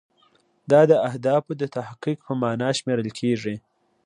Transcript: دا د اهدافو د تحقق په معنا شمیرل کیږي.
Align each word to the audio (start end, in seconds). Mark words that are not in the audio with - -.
دا 0.71 0.81
د 0.91 0.93
اهدافو 1.09 1.51
د 1.57 1.63
تحقق 1.75 2.17
په 2.27 2.33
معنا 2.41 2.69
شمیرل 2.77 3.09
کیږي. 3.19 3.55